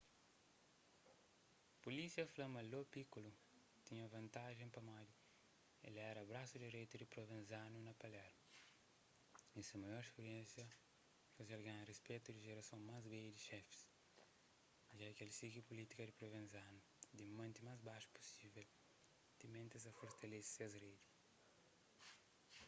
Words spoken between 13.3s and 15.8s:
di xefis ja ki es sigi